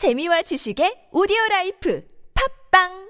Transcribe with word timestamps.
재미와 0.00 0.40
지식의 0.48 1.12
오디오 1.12 1.36
라이프. 1.50 2.00
팝빵 2.32 3.09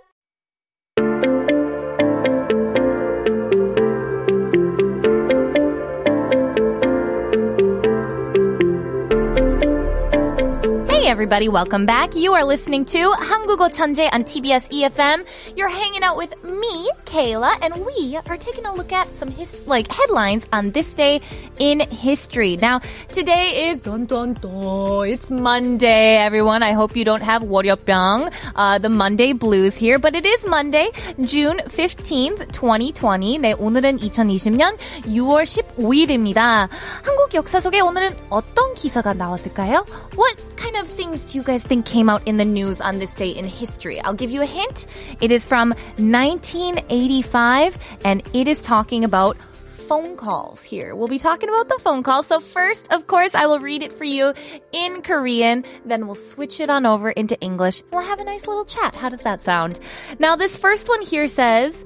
everybody, 11.10 11.48
welcome 11.48 11.86
back. 11.86 12.16
You 12.16 12.34
are 12.34 12.44
listening 12.44 12.84
to 12.86 13.14
한국어 13.14 13.70
천재 13.70 14.10
on 14.12 14.24
TBS 14.24 14.68
EFM. 14.74 15.24
You're 15.56 15.70
hanging 15.70 16.02
out 16.02 16.18
with 16.18 16.34
me, 16.44 16.90
Kayla, 17.06 17.62
and 17.62 17.86
we 17.86 18.18
are 18.28 18.38
taking 18.38 18.66
a 18.66 18.74
look 18.74 18.92
at 18.92 19.08
some 19.14 19.30
his 19.30 19.68
like 19.68 19.88
headlines 19.92 20.48
on 20.52 20.72
this 20.72 20.92
day 20.96 21.22
in 21.60 21.80
history. 21.80 22.58
Now, 22.58 22.82
today 23.12 23.70
is 23.70 23.82
dun 23.82 24.08
dun 24.08 24.34
dun. 24.34 25.08
It's 25.08 25.30
Monday, 25.30 26.18
everyone. 26.18 26.64
I 26.64 26.72
hope 26.72 26.96
you 26.96 27.06
don't 27.06 27.22
have 27.22 27.44
월요병, 27.44 28.32
uh, 28.56 28.80
the 28.80 28.90
Monday 28.90 29.32
blues 29.34 29.78
here, 29.78 30.00
but 30.00 30.16
it 30.16 30.26
is 30.26 30.44
Monday, 30.48 30.90
June 31.22 31.62
15th, 31.70 32.52
2020. 32.52 33.38
네, 33.38 33.54
오늘은 33.54 34.00
2020년 34.00 34.76
6월 35.06 35.46
15일입니다. 35.46 36.68
한국 37.04 37.34
역사 37.36 37.60
속에 37.60 37.80
오늘은 37.80 38.18
어떤 38.32 38.74
기사가 38.74 39.14
나왔을까요? 39.14 39.86
What 40.18 40.49
kind 40.70 40.76
of 40.78 40.88
things 40.88 41.26
do 41.26 41.38
you 41.38 41.44
guys 41.44 41.64
think 41.64 41.86
came 41.86 42.10
out 42.10 42.28
in 42.28 42.38
the 42.38 42.46
news 42.46 42.82
on 42.82 43.00
this 43.00 43.14
day 43.16 43.30
in 43.30 43.46
history? 43.46 44.00
I'll 44.02 44.14
give 44.14 44.32
you 44.32 44.42
a 44.42 44.46
hint. 44.46 44.88
It 45.22 45.32
is 45.32 45.46
from 45.46 45.70
1985 45.98 47.78
and 48.04 48.24
it 48.34 48.48
is 48.48 48.62
talking 48.62 49.04
about 49.04 49.38
phone 49.86 50.18
calls 50.18 50.64
here. 50.64 50.96
We'll 50.96 51.08
be 51.08 51.20
talking 51.20 51.50
about 51.50 51.70
the 51.70 51.80
phone 51.80 52.04
calls. 52.04 52.28
So 52.28 52.40
first, 52.40 52.92
of 52.92 53.08
course, 53.08 53.36
I 53.36 53.46
will 53.46 53.60
read 53.60 53.84
it 53.84 53.94
for 53.94 54.04
you 54.04 54.34
in 54.72 55.02
Korean. 55.02 55.64
Then 55.86 56.08
we'll 56.08 56.16
switch 56.16 56.60
it 56.60 56.70
on 56.70 56.86
over 56.86 57.12
into 57.12 57.40
English. 57.40 57.84
We'll 57.92 58.04
have 58.04 58.20
a 58.20 58.24
nice 58.24 58.48
little 58.48 58.66
chat. 58.66 58.96
How 58.96 59.10
does 59.10 59.24
that 59.24 59.42
sound? 59.42 59.80
Now, 60.20 60.36
this 60.36 60.56
first 60.56 60.90
one 60.90 61.02
here 61.02 61.28
says, 61.28 61.86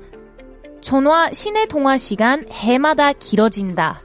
전화 0.82 1.30
시내 1.34 1.68
통화 1.68 1.98
시간 1.98 2.48
해마다 2.48 3.14
길어진다. 3.14 4.02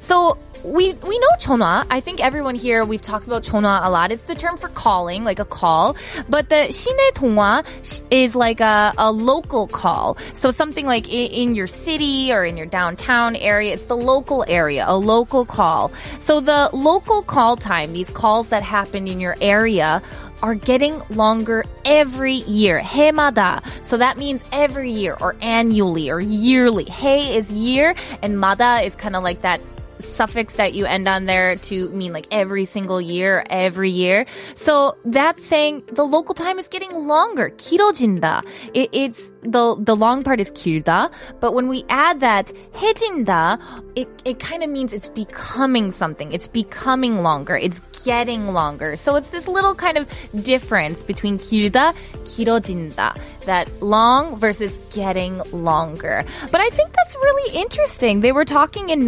So 0.00 0.36
we 0.66 0.94
we 0.94 1.18
know 1.18 1.28
전화. 1.38 1.86
I 1.90 2.00
think 2.00 2.20
everyone 2.20 2.54
here 2.54 2.84
we've 2.84 3.02
talked 3.02 3.26
about 3.26 3.44
전화 3.44 3.84
a 3.84 3.90
lot. 3.90 4.10
It's 4.10 4.22
the 4.22 4.34
term 4.34 4.56
for 4.56 4.68
calling, 4.68 5.24
like 5.24 5.38
a 5.38 5.44
call. 5.44 5.96
But 6.28 6.48
the 6.48 6.66
시내 6.70 7.12
통화 7.14 7.64
is 8.10 8.34
like 8.34 8.60
a, 8.60 8.92
a 8.98 9.12
local 9.12 9.66
call. 9.68 10.16
So 10.34 10.50
something 10.50 10.86
like 10.86 11.08
in, 11.08 11.30
in 11.30 11.54
your 11.54 11.66
city 11.66 12.32
or 12.32 12.44
in 12.44 12.56
your 12.56 12.66
downtown 12.66 13.36
area. 13.36 13.74
It's 13.74 13.86
the 13.86 13.96
local 13.96 14.44
area, 14.48 14.84
a 14.86 14.96
local 14.96 15.44
call. 15.44 15.92
So 16.20 16.40
the 16.40 16.70
local 16.72 17.22
call 17.22 17.56
time, 17.56 17.92
these 17.92 18.10
calls 18.10 18.48
that 18.48 18.62
happen 18.62 19.06
in 19.06 19.20
your 19.20 19.36
area 19.40 20.02
are 20.42 20.54
getting 20.54 21.00
longer 21.10 21.64
every 21.84 22.34
year. 22.34 22.80
해마다. 22.80 23.62
So 23.84 23.96
that 23.98 24.18
means 24.18 24.42
every 24.52 24.90
year 24.90 25.16
or 25.20 25.36
annually 25.40 26.10
or 26.10 26.20
yearly. 26.20 26.84
해 26.86 27.36
is 27.36 27.50
year 27.52 27.94
and 28.20 28.36
마다 28.36 28.84
is 28.84 28.96
kind 28.96 29.16
of 29.16 29.22
like 29.22 29.42
that 29.42 29.60
suffix 30.00 30.56
that 30.56 30.74
you 30.74 30.86
end 30.86 31.08
on 31.08 31.24
there 31.24 31.56
to 31.56 31.88
mean 31.90 32.12
like 32.12 32.26
every 32.30 32.64
single 32.64 33.00
year, 33.00 33.44
every 33.48 33.90
year. 33.90 34.26
So 34.54 34.96
that's 35.04 35.44
saying 35.44 35.84
the 35.92 36.04
local 36.04 36.34
time 36.34 36.58
is 36.58 36.68
getting 36.68 37.06
longer. 37.06 37.50
길어진다. 37.50 38.44
It, 38.74 38.90
it's 38.92 39.32
the 39.42 39.76
the 39.78 39.96
long 39.96 40.22
part 40.22 40.40
is 40.40 40.50
길다, 40.52 41.10
but 41.40 41.54
when 41.54 41.68
we 41.68 41.84
add 41.88 42.20
that 42.20 42.52
해진다, 42.74 43.58
it 43.94 44.08
it 44.24 44.38
kind 44.38 44.62
of 44.62 44.70
means 44.70 44.92
it's 44.92 45.08
becoming 45.08 45.90
something. 45.90 46.32
It's 46.32 46.48
becoming 46.48 47.22
longer. 47.22 47.56
It's 47.56 47.80
getting 48.04 48.52
longer. 48.52 48.96
So 48.96 49.16
it's 49.16 49.30
this 49.30 49.48
little 49.48 49.74
kind 49.74 49.96
of 49.96 50.08
difference 50.42 51.02
between 51.02 51.38
길다, 51.38 51.94
길어진다. 52.24 53.16
That 53.46 53.68
long 53.80 54.38
versus 54.40 54.80
getting 54.90 55.40
longer. 55.52 56.24
But 56.50 56.60
I 56.60 56.68
think 56.70 56.92
that's 56.92 57.14
really 57.14 57.54
interesting. 57.54 58.20
They 58.20 58.32
were 58.32 58.44
talking 58.44 58.90
in 58.90 59.06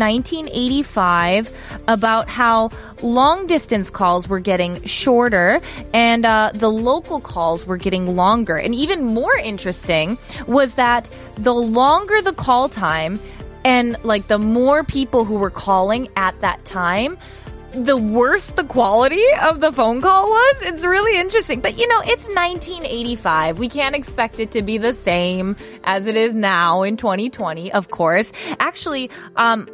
1985 0.83 1.83
about 1.88 2.29
how 2.29 2.69
long 3.01 3.47
distance 3.47 3.89
calls 3.89 4.27
were 4.27 4.39
getting 4.39 4.83
shorter 4.83 5.61
and 5.94 6.25
uh, 6.25 6.51
the 6.53 6.69
local 6.69 7.19
calls 7.19 7.66
were 7.66 7.77
getting 7.77 8.16
longer. 8.16 8.57
And 8.57 8.73
even 8.75 9.05
more 9.05 9.35
interesting 9.38 10.17
was 10.47 10.75
that 10.75 11.09
the 11.35 11.53
longer 11.53 12.21
the 12.21 12.33
call 12.33 12.69
time 12.69 13.19
and 13.66 13.97
like 14.03 14.27
the 14.27 14.39
more 14.39 14.83
people 14.83 15.25
who 15.25 15.35
were 15.35 15.49
calling 15.49 16.09
at 16.16 16.39
that 16.41 16.66
time, 16.66 17.17
the 17.73 17.97
worse 17.97 18.47
the 18.51 18.63
quality 18.63 19.25
of 19.41 19.59
the 19.59 19.71
phone 19.71 20.01
call 20.01 20.27
was. 20.27 20.61
It's 20.61 20.83
really 20.83 21.19
interesting. 21.19 21.59
But 21.59 21.77
you 21.77 21.88
know, 21.88 22.01
it's 22.01 22.27
1985. 22.27 23.57
We 23.57 23.67
can't 23.67 23.95
expect 23.95 24.39
it 24.39 24.51
to 24.51 24.61
be 24.61 24.77
the 24.77 24.94
same 24.94 25.55
as 25.83 26.05
it 26.05 26.15
is 26.15 26.35
now 26.35 26.83
in 26.83 26.97
2020, 26.97 27.71
of 27.71 27.89
course. 27.89 28.31
Actually, 28.59 29.09
um, 29.35 29.67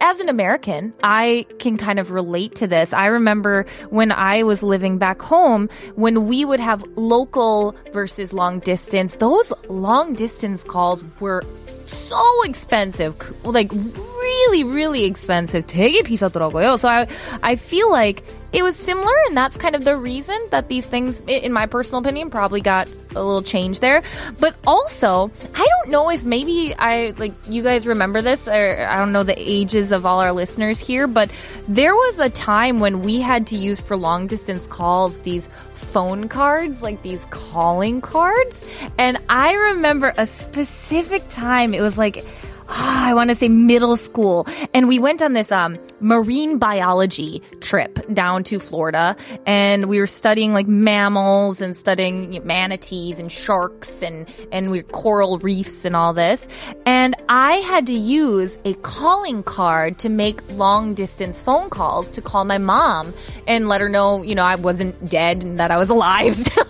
as 0.00 0.20
an 0.20 0.28
American, 0.28 0.92
I 1.02 1.46
can 1.58 1.76
kind 1.76 1.98
of 1.98 2.10
relate 2.10 2.56
to 2.56 2.66
this. 2.66 2.92
I 2.92 3.06
remember 3.06 3.66
when 3.90 4.12
I 4.12 4.42
was 4.44 4.62
living 4.62 4.98
back 4.98 5.20
home, 5.20 5.68
when 5.94 6.26
we 6.26 6.44
would 6.44 6.60
have 6.60 6.84
local 6.96 7.74
versus 7.92 8.32
long 8.32 8.60
distance, 8.60 9.16
those 9.16 9.52
long 9.68 10.14
distance 10.14 10.62
calls 10.64 11.04
were 11.20 11.42
so 11.86 12.42
expensive. 12.44 13.14
Like 13.44 13.72
really, 13.72 14.64
really 14.64 15.04
expensive. 15.04 15.66
되게 15.66 16.02
비싸더라고요. 16.02 16.78
So 16.78 16.88
I, 16.88 17.06
I 17.42 17.56
feel 17.56 17.90
like 17.90 18.24
it 18.52 18.62
was 18.62 18.76
similar 18.76 19.12
and 19.28 19.36
that's 19.36 19.56
kind 19.56 19.74
of 19.74 19.84
the 19.84 19.96
reason 19.96 20.36
that 20.50 20.68
these 20.68 20.86
things, 20.86 21.20
in 21.26 21.52
my 21.52 21.66
personal 21.66 22.00
opinion, 22.00 22.30
probably 22.30 22.60
got 22.60 22.88
a 23.17 23.23
little 23.23 23.41
change 23.41 23.79
there. 23.79 24.03
But 24.39 24.55
also, 24.65 25.31
I 25.55 25.67
don't 25.67 25.91
know 25.91 26.09
if 26.09 26.23
maybe 26.23 26.73
I, 26.77 27.13
like, 27.17 27.33
you 27.47 27.63
guys 27.63 27.87
remember 27.87 28.21
this, 28.21 28.47
or 28.47 28.87
I 28.87 28.97
don't 28.97 29.11
know 29.11 29.23
the 29.23 29.35
ages 29.37 29.91
of 29.91 30.05
all 30.05 30.19
our 30.19 30.31
listeners 30.31 30.79
here, 30.79 31.07
but 31.07 31.29
there 31.67 31.95
was 31.95 32.19
a 32.19 32.29
time 32.29 32.79
when 32.79 33.01
we 33.01 33.19
had 33.19 33.47
to 33.47 33.57
use 33.57 33.81
for 33.81 33.97
long 33.97 34.27
distance 34.27 34.67
calls 34.67 35.19
these 35.21 35.47
phone 35.73 36.29
cards, 36.29 36.83
like 36.83 37.01
these 37.01 37.25
calling 37.25 38.01
cards. 38.01 38.63
And 38.97 39.17
I 39.29 39.53
remember 39.73 40.13
a 40.17 40.25
specific 40.25 41.27
time, 41.29 41.73
it 41.73 41.81
was 41.81 41.97
like, 41.97 42.25
ah, 42.69 43.07
I 43.07 43.13
want 43.13 43.29
to 43.29 43.35
say 43.35 43.49
middle 43.49 43.97
school. 43.97 44.47
And 44.73 44.87
we 44.87 44.99
went 44.99 45.21
on 45.21 45.33
this 45.33 45.51
um, 45.51 45.77
marine 45.99 46.57
biology 46.57 47.41
trip 47.61 47.99
down 48.13 48.43
to 48.45 48.59
Florida. 48.59 49.15
And 49.45 49.87
we 49.87 49.99
were 49.99 50.07
studying 50.07 50.53
like 50.53 50.67
mammals 50.67 51.61
and 51.61 51.75
studying 51.75 52.45
manatees 52.45 53.19
and 53.19 53.31
sharks 53.31 54.01
and, 54.01 54.27
and 54.51 54.71
we 54.71 54.83
coral 54.83 55.39
reefs 55.39 55.85
and 55.85 55.95
all 55.95 56.13
this. 56.13 56.47
And 56.85 57.15
I 57.29 57.53
had 57.57 57.87
to 57.87 57.93
use 57.93 58.59
a 58.65 58.73
calling 58.75 59.43
card 59.43 59.99
to 59.99 60.09
make 60.09 60.41
long 60.51 60.93
distance 60.93 61.41
phone 61.41 61.69
calls 61.69 62.11
to 62.11 62.21
call 62.21 62.45
my 62.45 62.57
mom 62.57 63.13
and 63.47 63.67
let 63.67 63.81
her 63.81 63.89
know, 63.89 64.21
you 64.21 64.35
know, 64.35 64.43
I 64.43 64.55
wasn't 64.55 65.09
dead 65.09 65.43
and 65.43 65.59
that 65.59 65.71
I 65.71 65.77
was 65.77 65.89
alive 65.89 66.35
still 66.45 66.66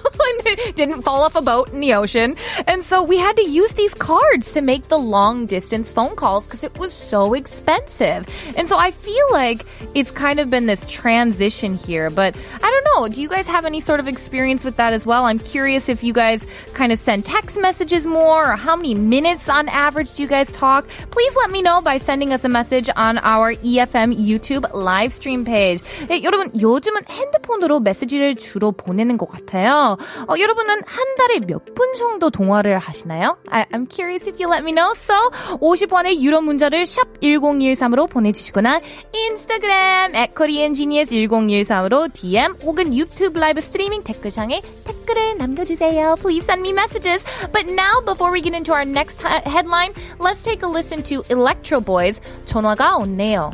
and 0.77 0.77
didn't 0.77 1.03
fall 1.03 1.23
off 1.23 1.37
a 1.37 1.43
boat 1.43 1.73
in 1.73 1.81
the 1.81 1.95
ocean. 1.95 2.37
And 2.67 2.85
so 2.85 3.03
we 3.03 3.17
had 3.19 3.37
to 3.37 3.49
use 3.49 3.73
these 3.73 3.95
cards 3.95 4.53
to 4.53 4.61
make 4.61 4.89
the 4.89 4.99
long 4.99 5.47
distance 5.47 5.91
phone 5.91 6.17
calls 6.17 6.47
because 6.47 6.65
it 6.65 6.79
was 6.79 6.93
so 6.93 7.35
expensive. 7.35 8.27
And 8.57 8.69
so 8.69 8.77
I 8.79 8.91
feel 8.91 9.27
like 9.33 9.65
it's 9.95 10.11
kind 10.11 10.41
of 10.41 10.51
been 10.51 10.67
this 10.67 10.85
transition 10.91 11.75
here, 11.75 12.11
but 12.11 12.35
I 12.63 12.71
don't 12.71 12.87
know. 12.95 13.09
Do 13.09 13.21
you 13.21 13.29
guys 13.29 13.47
have 13.47 13.65
any 13.65 13.81
sort 13.81 14.01
of 14.01 14.09
experience 14.09 14.65
with 14.65 14.77
that 14.77 14.93
as 14.93 15.07
well? 15.07 15.25
I'm 15.25 15.39
curious 15.39 15.89
if 15.89 16.03
you 16.03 16.13
guys 16.13 16.47
kind 16.75 16.93
of 16.93 16.99
send 16.99 17.25
text 17.25 17.59
messages 17.61 18.07
more 18.07 18.53
or 18.53 18.57
how 18.57 18.77
many 18.77 18.95
minutes 18.95 19.49
on 19.49 19.69
average 19.69 20.15
do 20.15 20.23
you 20.23 20.29
guys 20.29 20.51
talk? 20.53 20.87
Please 21.11 21.35
let 21.37 21.51
me 21.51 21.63
know 21.63 21.81
by 21.81 21.99
sending 21.99 22.33
us 22.33 22.45
a 22.45 22.49
message 22.49 22.89
on 22.97 23.19
our 23.19 23.55
EFM 23.55 24.15
YouTube 24.15 24.73
live 24.75 25.13
stream 25.13 25.45
page. 25.45 25.83
네, 26.09 26.23
여러분, 26.23 26.51
요즘은 26.61 27.03
핸드폰으로 27.09 27.81
메시지를 27.81 28.35
주로 28.37 28.73
보내는 28.73 29.19
것 29.19 29.29
같아요. 29.29 29.97
어, 30.29 30.35
여러분 30.39 30.66
은한 30.70 31.16
달에 31.18 31.40
몇 31.40 31.64
분 31.76 31.94
정도 31.96 32.30
통화를 32.30 32.78
하시나요? 32.80 33.38
I, 33.50 33.66
I'm 33.72 33.88
curious 33.90 34.28
if 34.28 34.42
you 34.42 34.50
let 34.52 34.64
me 34.64 34.72
know. 34.74 34.94
So, 34.96 35.14
50원의 35.60 36.22
유료 36.22 36.42
문자를 36.42 36.86
샵 36.86 37.20
1013으로 37.22 38.10
보내주시거나 38.10 38.82
인스타그램 39.14 40.16
at 40.16 40.34
koreangenius1013으로 40.34 42.12
DM 42.14 42.56
혹은 42.64 42.94
유튜브 42.96 43.38
라이브 43.40 43.62
스트리밍 43.62 44.04
댓글창에 44.04 44.62
댓글을 44.86 45.38
남겨주세요. 45.38 46.16
Please 46.20 46.46
send 46.46 46.62
me 46.62 46.72
messages. 46.74 47.24
But 47.52 47.68
now, 47.68 48.02
before 48.06 48.32
we 48.32 48.42
get 48.42 48.56
into 48.56 48.74
our 48.74 48.86
next 48.86 49.22
headline, 49.22 49.94
let's 50.20 50.44
take 50.44 50.64
a 50.64 50.68
listen 50.68 51.04
to 51.04 51.24
Electro 51.30 51.80
Boys. 51.80 52.20
전화가 52.46 52.96
온네요. 52.98 53.52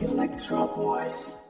Electro 0.00 0.66
Boys. 0.74 1.43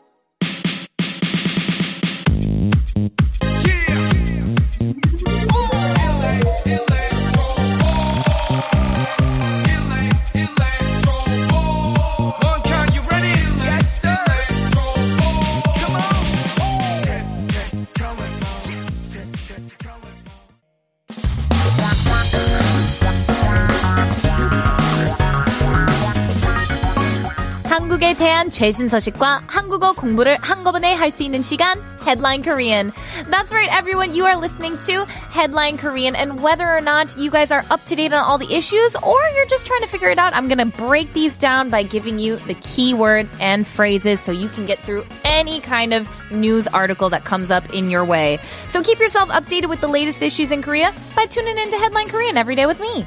한국에 27.73 28.13
대한 28.15 28.49
최신 28.49 28.87
소식과 28.87 29.41
한국어 29.47 29.93
공부를 29.93 30.37
한꺼번에 30.41 30.93
할 30.93 31.11
수 31.11 31.23
있는 31.23 31.41
시간 31.41 31.79
Headline 32.05 32.43
Korean. 32.43 32.91
That's 33.29 33.51
right 33.51 33.69
everyone, 33.71 34.15
you 34.15 34.25
are 34.25 34.37
listening 34.37 34.77
to 34.87 35.05
Headline 35.29 35.77
Korean 35.77 36.15
and 36.15 36.41
whether 36.41 36.67
or 36.67 36.81
not 36.81 37.15
you 37.17 37.29
guys 37.29 37.51
are 37.51 37.63
up 37.69 37.83
to 37.85 37.95
date 37.95 38.13
on 38.13 38.23
all 38.23 38.37
the 38.37 38.51
issues 38.53 38.95
or 39.03 39.19
you're 39.35 39.45
just 39.45 39.65
trying 39.67 39.81
to 39.81 39.87
figure 39.87 40.09
it 40.09 40.17
out, 40.17 40.33
I'm 40.33 40.47
going 40.47 40.57
to 40.57 40.77
break 40.77 41.13
these 41.13 41.37
down 41.37 41.69
by 41.69 41.83
giving 41.83 42.17
you 42.17 42.37
the 42.47 42.55
keywords 42.55 43.35
and 43.39 43.67
phrases 43.67 44.19
so 44.19 44.31
you 44.31 44.49
can 44.49 44.65
get 44.65 44.79
through 44.79 45.05
any 45.23 45.59
kind 45.59 45.93
of 45.93 46.09
news 46.31 46.67
article 46.67 47.09
that 47.09 47.25
comes 47.25 47.51
up 47.51 47.73
in 47.73 47.89
your 47.89 48.05
way. 48.05 48.39
So 48.69 48.81
keep 48.81 48.99
yourself 48.99 49.29
updated 49.29 49.69
with 49.69 49.81
the 49.81 49.87
latest 49.89 50.21
issues 50.21 50.51
in 50.51 50.61
Korea 50.61 50.93
by 51.15 51.25
tuning 51.25 51.57
into 51.57 51.77
Headline 51.77 52.07
Korean 52.09 52.37
every 52.37 52.55
day 52.55 52.65
with 52.65 52.79
me. 52.79 53.05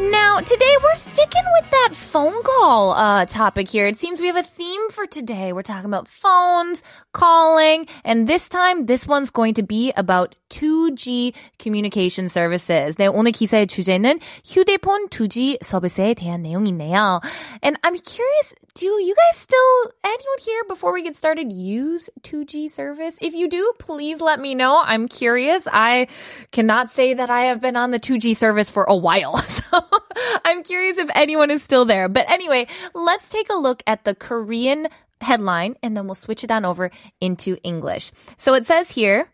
Now, 0.00 0.40
today 0.40 0.76
we're 0.82 0.94
sticking 0.94 1.44
with 1.54 1.70
that 1.70 1.94
phone 1.94 2.42
call 2.42 2.92
uh, 2.92 3.24
topic 3.24 3.68
here. 3.68 3.86
It 3.86 3.96
seems 3.96 4.20
we 4.20 4.26
have 4.26 4.36
a 4.36 4.42
theme 4.42 4.90
for 4.90 5.06
today. 5.06 5.54
We're 5.54 5.62
talking 5.62 5.86
about 5.86 6.06
phones, 6.06 6.82
calling, 7.12 7.86
and 8.04 8.28
this 8.28 8.48
time 8.50 8.84
this 8.84 9.08
one's 9.08 9.30
going 9.30 9.54
to 9.54 9.62
be 9.62 9.94
about 9.96 10.34
2G 10.50 11.34
communication 11.58 12.28
services. 12.28 12.96
네, 12.96 13.06
오늘 13.06 13.32
기사의 13.32 13.66
주제는 13.66 14.20
휴대폰 14.44 15.08
2G 15.08 15.62
서비스에 15.62 16.14
대한 16.14 16.42
내용이네요. 16.42 17.22
And 17.62 17.78
I'm 17.82 17.98
curious, 17.98 18.54
do 18.74 18.86
you 18.86 19.14
guys 19.14 19.40
still, 19.40 19.92
anyone 20.04 20.38
here 20.40 20.62
before 20.68 20.92
we 20.92 21.02
get 21.02 21.16
started 21.16 21.50
use 21.50 22.10
2G 22.22 22.70
service? 22.70 23.16
If 23.22 23.34
you 23.34 23.48
do, 23.48 23.72
please 23.78 24.20
let 24.20 24.40
me 24.40 24.54
know. 24.54 24.82
I'm 24.84 25.08
curious. 25.08 25.66
I 25.72 26.08
cannot 26.52 26.90
say 26.90 27.14
that 27.14 27.30
I 27.30 27.44
have 27.44 27.60
been 27.62 27.76
on 27.76 27.90
the 27.90 27.98
2G 27.98 28.36
service 28.36 28.68
for 28.68 28.84
a 28.84 28.94
while. 28.94 29.42
So 29.70 29.82
I'm 30.44 30.62
curious 30.62 30.98
if 30.98 31.10
anyone 31.14 31.50
is 31.50 31.62
still 31.62 31.84
there. 31.84 32.08
But 32.08 32.30
anyway, 32.30 32.66
let's 32.94 33.28
take 33.28 33.50
a 33.50 33.56
look 33.56 33.82
at 33.86 34.04
the 34.04 34.14
Korean 34.14 34.88
headline 35.20 35.76
and 35.82 35.96
then 35.96 36.06
we'll 36.06 36.14
switch 36.14 36.44
it 36.44 36.50
on 36.50 36.64
over 36.64 36.90
into 37.20 37.56
English. 37.62 38.12
So 38.36 38.54
it 38.54 38.66
says 38.66 38.90
here, 38.90 39.28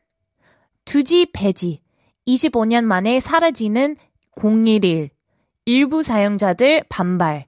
2G 0.87 1.33
폐지. 1.33 1.81
25년 2.29 2.85
만에 2.85 3.21
사라지는 3.21 3.97
011. 4.37 5.11
일부 5.67 6.03
사용자들 6.03 6.85
반발. 6.89 7.47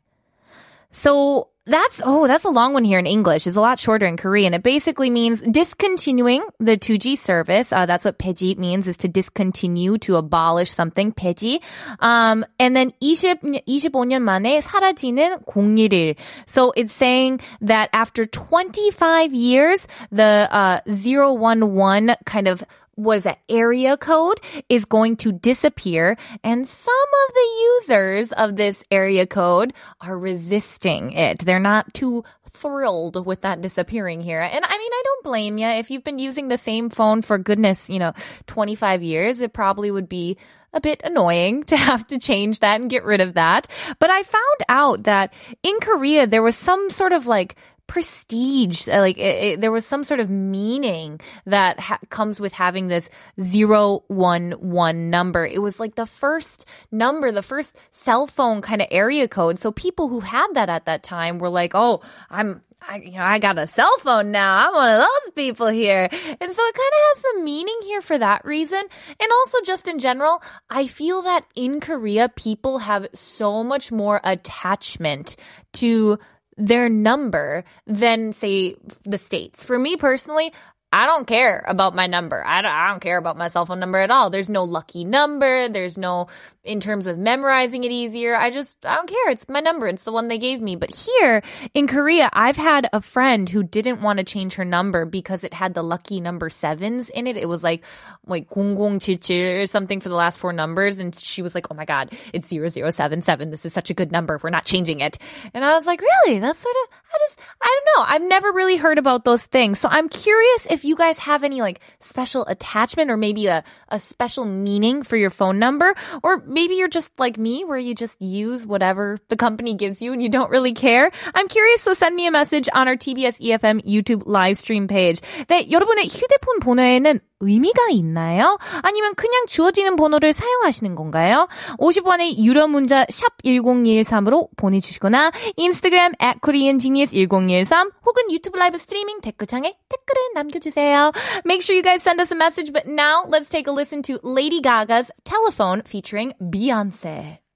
So 0.93 1.49
that's 1.69 2.03
oh, 2.05 2.27
that's 2.27 2.45
a 2.45 2.51
long 2.51 2.75
one 2.75 2.85
here 2.85 2.99
in 2.99 3.07
English. 3.07 3.47
It's 3.47 3.57
a 3.57 3.61
lot 3.61 3.79
shorter 3.79 4.05
in 4.05 4.19
Korean. 4.19 4.53
It 4.53 4.63
basically 4.63 5.09
means 5.09 5.41
discontinuing 5.41 6.45
the 6.61 6.77
2G 6.77 7.17
service. 7.17 7.73
Uh, 7.73 7.87
that's 7.87 8.05
what 8.05 8.19
폐지 8.19 8.57
means 8.59 8.87
is 8.87 8.99
to 8.99 9.09
discontinue, 9.09 9.97
to 9.99 10.17
abolish 10.17 10.71
something. 10.71 11.13
폐지. 11.13 11.61
Um, 12.01 12.45
and 12.61 12.77
then 12.77 12.93
20, 13.01 13.63
25년 13.67 14.23
만에 14.23 14.61
사라지는 14.61 15.45
011. 15.47 16.17
So 16.45 16.73
it's 16.77 16.93
saying 16.93 17.41
that 17.63 17.89
after 17.95 18.27
25 18.27 19.33
years, 19.33 19.89
the 20.13 20.47
uh, 20.51 20.81
011 20.87 22.15
kind 22.27 22.47
of 22.47 22.63
was 23.00 23.24
that 23.24 23.40
area 23.48 23.98
code 23.98 24.40
is 24.68 24.86
going 24.86 25.16
to 25.18 25.32
disappear 25.32 26.18
and 26.44 26.68
some 26.68 26.94
of 27.28 27.34
the 27.34 27.70
users 27.88 28.32
of 28.34 28.56
this 28.56 28.84
area 28.92 29.26
code 29.26 29.74
are 30.02 30.18
resisting 30.18 31.12
it. 31.14 31.40
They're 31.40 31.60
not 31.60 31.94
too 31.94 32.24
thrilled 32.50 33.26
with 33.26 33.42
that 33.42 33.62
disappearing 33.62 34.22
here. 34.22 34.42
And 34.42 34.66
I 34.66 34.78
mean, 34.78 34.92
I 34.92 35.02
don't 35.06 35.24
blame 35.24 35.58
you. 35.58 35.68
If 35.68 35.90
you've 35.90 36.04
been 36.04 36.20
using 36.20 36.48
the 36.48 36.58
same 36.58 36.90
phone 36.90 37.22
for 37.22 37.38
goodness, 37.38 37.90
you 37.90 38.00
know, 38.00 38.14
25 38.48 39.02
years, 39.02 39.40
it 39.40 39.54
probably 39.54 39.92
would 39.92 40.10
be 40.10 40.38
a 40.74 40.82
bit 40.82 41.02
annoying 41.04 41.64
to 41.72 41.78
have 41.78 42.06
to 42.08 42.20
change 42.20 42.60
that 42.60 42.80
and 42.80 42.90
get 42.90 43.04
rid 43.04 43.22
of 43.22 43.34
that. 43.36 43.68
But 44.00 44.10
I 44.10 44.24
found 44.24 44.60
out 44.68 45.04
that 45.04 45.34
in 45.64 45.80
Korea, 45.82 46.28
there 46.28 46.44
was 46.44 46.58
some 46.58 46.90
sort 46.90 47.14
of 47.14 47.26
like 47.26 47.56
prestige. 47.90 48.88
Uh, 48.88 49.00
like 49.00 49.18
it, 49.18 49.44
it, 49.44 49.62
there 49.62 49.72
was 49.72 49.86
some 49.86 50.06
sort 50.06 50.20
of 50.22 50.30
meaning 50.30 51.20
that 51.46 51.80
ha- 51.80 52.00
comes 52.10 52.40
with 52.40 52.54
having 52.54 52.88
this 52.88 53.10
zero 53.42 54.04
one 54.08 54.52
one 54.52 55.10
number. 55.10 55.46
It 55.46 55.62
was 55.62 55.80
like 55.80 55.96
the 55.96 56.06
first 56.06 56.66
number, 56.92 57.32
the 57.32 57.42
first 57.42 57.76
cell 57.92 58.28
phone 58.28 58.62
kind 58.62 58.82
of 58.82 58.88
area 58.92 59.28
code. 59.28 59.58
So 59.60 59.72
people 59.72 60.08
who 60.08 60.22
had 60.22 60.48
that 60.54 60.70
at 60.70 60.86
that 60.86 61.04
time 61.04 61.40
were 61.40 61.50
like, 61.50 61.74
"Oh, 61.76 62.02
I'm." 62.30 62.62
I, 62.82 62.96
you 63.04 63.12
know, 63.12 63.24
I 63.24 63.40
got 63.40 63.60
a 63.60 63.68
cell 63.68 63.94
phone 64.00 64.32
now. 64.32 64.70
I'm 64.70 64.74
one 64.74 64.90
of 64.90 65.00
those 65.00 65.34
people 65.36 65.68
here. 65.68 66.08
And 66.10 66.14
so 66.14 66.38
it 66.40 66.76
kind 66.82 66.94
of 66.96 67.02
has 67.10 67.22
some 67.22 67.44
meaning 67.44 67.78
here 67.84 68.00
for 68.00 68.18
that 68.18 68.46
reason. 68.46 68.80
And 68.80 69.32
also 69.40 69.58
just 69.66 69.86
in 69.90 70.00
general, 70.00 70.42
I 70.70 70.88
feel 70.88 71.22
that 71.24 71.44
in 71.58 71.82
Korea, 71.82 72.30
people 72.30 72.78
have 72.78 73.08
so 73.14 73.66
much 73.66 73.92
more 73.92 74.22
attachment 74.24 75.36
to 75.74 76.20
their 76.60 76.90
number 76.90 77.64
than 77.88 78.34
say 78.34 78.76
the 79.04 79.18
states. 79.18 79.64
For 79.64 79.80
me 79.80 79.96
personally, 79.96 80.52
I 80.92 81.06
don't 81.06 81.28
care 81.28 81.64
about 81.68 81.94
my 81.94 82.08
number. 82.08 82.44
I 82.44 82.64
don't, 82.64 82.72
I 82.72 82.88
don't 82.90 83.00
care 83.00 83.20
about 83.20 83.38
my 83.38 83.48
cell 83.48 83.68
phone 83.68 83.80
number 83.80 84.00
at 84.00 84.10
all. 84.10 84.32
There's 84.32 84.50
no 84.50 84.64
lucky 84.64 85.06
number. 85.06 85.70
There's 85.70 86.00
no, 86.00 86.28
in 86.64 86.80
terms 86.80 87.06
of 87.06 87.20
memorizing 87.20 87.84
it 87.84 87.92
easier. 87.92 88.36
I 88.36 88.50
just, 88.50 88.84
I 88.84 88.96
don't 88.96 89.08
care. 89.08 89.30
It's 89.30 89.48
my 89.48 89.60
number. 89.60 89.88
It's 89.88 90.04
the 90.04 90.12
one 90.12 90.30
they 90.30 90.40
gave 90.40 90.62
me. 90.62 90.76
But 90.76 90.96
here 90.96 91.44
in 91.76 91.86
Korea, 91.86 92.30
I've 92.34 92.56
had 92.56 92.90
a 92.92 93.02
friend 93.02 93.48
who 93.48 93.62
didn't 93.62 94.02
want 94.02 94.18
to 94.18 94.26
change 94.26 94.56
her 94.56 94.66
number 94.66 95.06
because 95.06 95.44
it 95.44 95.54
had 95.54 95.76
the 95.76 95.84
lucky 95.84 96.20
number 96.22 96.50
sevens 96.50 97.10
in 97.12 97.28
it. 97.28 97.38
It 97.38 97.48
was 97.48 97.64
like, 97.64 97.84
like 98.26 98.48
0077 98.50 99.62
or 99.62 99.68
something 99.68 100.00
for 100.00 100.10
the 100.10 100.16
last 100.16 100.40
four 100.40 100.54
numbers. 100.54 100.98
And 100.98 101.14
she 101.14 101.44
was 101.44 101.54
like, 101.54 101.68
oh 101.70 101.76
my 101.76 101.86
God, 101.86 102.12
it's 102.34 102.48
0077. 102.48 103.52
This 103.52 103.64
is 103.64 103.74
such 103.74 103.92
a 103.92 103.94
good 103.94 104.12
number. 104.12 104.40
We're 104.42 104.50
not 104.50 104.66
changing 104.66 105.02
it. 105.02 105.20
And 105.54 105.64
I 105.64 105.78
was 105.78 105.86
like, 105.86 106.02
really? 106.02 106.40
That's 106.40 106.60
sort 106.60 106.76
of, 106.84 106.96
I 107.14 107.18
just, 107.28 107.40
I 107.62 107.80
don't 107.80 107.98
know. 107.98 108.14
I've 108.16 108.28
never 108.28 108.52
really 108.52 108.78
heard 108.78 108.98
about 108.98 109.24
those 109.24 109.44
things. 109.44 109.80
So 109.80 109.88
I'm 109.92 110.10
curious 110.10 110.68
if 110.68 110.79
you 110.85 110.97
guys 110.97 111.19
have 111.19 111.43
any 111.43 111.61
like 111.61 111.81
special 112.01 112.45
attachment 112.47 113.11
or 113.11 113.17
maybe 113.17 113.47
a, 113.47 113.65
a 113.89 113.99
special 113.99 114.45
meaning 114.45 115.03
for 115.03 115.17
your 115.17 115.31
phone 115.31 115.59
number. 115.59 115.95
Or 116.23 116.43
maybe 116.47 116.75
you're 116.75 116.89
just 116.89 117.11
like 117.19 117.39
me 117.39 117.65
where 117.65 117.79
you 117.79 117.95
just 117.95 118.21
use 118.21 118.67
whatever 118.67 119.19
the 119.29 119.37
company 119.37 119.75
gives 119.75 120.01
you 120.03 120.13
and 120.13 120.23
you 120.23 120.29
don't 120.29 120.51
really 120.51 120.73
care. 120.73 121.11
I'm 121.35 121.49
curious. 121.49 121.83
So 121.83 121.95
send 121.95 122.15
me 122.15 122.27
a 122.27 122.31
message 122.31 122.69
on 122.73 122.89
our 122.89 122.97
TBS 122.97 123.41
EFM 123.41 123.83
YouTube 123.85 124.23
live 124.27 124.59
stream 124.59 124.87
page. 124.89 125.21
네, 125.49 125.71
여러분의 125.71 126.09
휴대폰 126.09 126.61
번호에는 126.61 127.21
의미가 127.40 127.90
있나요? 127.92 128.58
아니면 128.82 129.16
그냥 129.16 129.46
주어지는 129.48 129.96
번호를 129.96 130.34
사용하시는 130.34 130.96
건가요? 130.96 131.48
50원의 131.78 132.38
유료 132.40 132.68
문자 132.68 133.06
샵 133.10 133.42
1013으로 133.44 134.50
보내주시거나 134.56 135.32
인스타그램 135.56 136.14
at 136.22 136.40
koreangenius1013 136.40 137.92
혹은 138.06 138.32
유튜브 138.32 138.58
라이브 138.58 138.78
스트리밍 138.78 139.22
댓글창에 139.22 139.78
댓글을 139.90 140.34
남겨주세요. 140.36 141.12
Make 141.46 141.62
sure 141.62 141.76
you 141.76 141.84
guys 141.84 142.02
send 142.02 142.22
us 142.22 142.32
a 142.32 142.38
message, 142.38 142.72
but 142.72 142.88
now 142.88 143.26
let's 143.28 143.50
take 143.50 143.68
a 143.68 143.74
listen 143.74 144.02
to 144.04 144.20
Lady 144.24 144.62
Gaga's 144.62 145.12
Telephone 145.24 145.82
featuring 145.86 146.34
Beyonce. 146.40 147.49